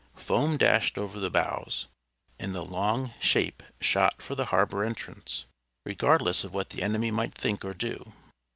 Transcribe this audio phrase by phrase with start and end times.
[0.15, 1.85] Foam dashed over the bows,
[2.39, 5.45] and the long shape shot for the harbor entrance,
[5.85, 8.11] regardless of what the enemy might think or do.